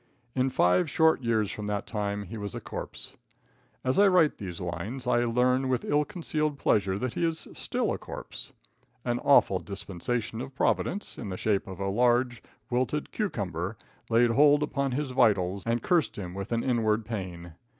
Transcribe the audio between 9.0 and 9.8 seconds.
An awful